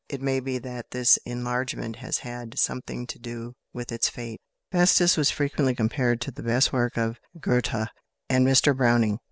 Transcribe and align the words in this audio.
It 0.09 0.19
may 0.19 0.39
be 0.39 0.57
that 0.57 0.89
this 0.89 1.17
enlargement 1.27 1.97
has 1.97 2.17
had 2.17 2.57
something 2.57 3.05
to 3.05 3.19
do 3.19 3.53
with 3.71 3.91
its 3.91 4.09
fate. 4.09 4.41
"Festus" 4.71 5.15
was 5.15 5.29
frequently 5.29 5.75
compared 5.75 6.21
to 6.21 6.31
the 6.31 6.41
best 6.41 6.73
work 6.73 6.97
of 6.97 7.19
Goethe 7.39 7.87
and 8.27 8.47
of 8.47 8.51
Mr 8.51 8.75
Browning. 8.75 9.19